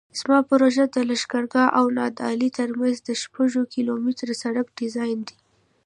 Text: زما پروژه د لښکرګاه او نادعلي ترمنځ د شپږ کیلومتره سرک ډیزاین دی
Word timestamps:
زما 0.19 0.39
پروژه 0.49 0.85
د 0.89 0.97
لښکرګاه 1.09 1.69
او 1.79 1.85
نادعلي 1.97 2.49
ترمنځ 2.59 2.95
د 3.01 3.09
شپږ 3.21 3.51
کیلومتره 3.73 4.33
سرک 4.41 4.67
ډیزاین 4.79 5.19
دی 5.27 5.37